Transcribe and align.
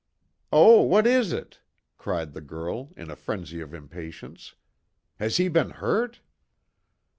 "Oh, 0.51 0.81
what 0.81 1.05
is 1.05 1.31
it?" 1.31 1.59
cried 1.99 2.33
the 2.33 2.41
girl, 2.41 2.91
in 2.97 3.11
a 3.11 3.15
frenzy 3.15 3.61
of 3.61 3.71
impatience, 3.71 4.55
"has 5.19 5.37
he 5.37 5.47
been 5.47 5.69
hurt?" 5.69 6.21